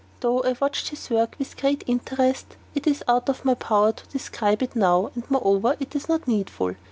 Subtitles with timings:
[0.21, 4.07] Though I watched his work with great interest, it is out of my power to
[4.07, 6.73] describe it now, and, moreover, it is not needful.